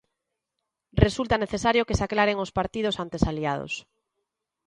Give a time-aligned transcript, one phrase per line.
[1.03, 3.73] Resulta necesario que se aclaren os partidos antes aliados.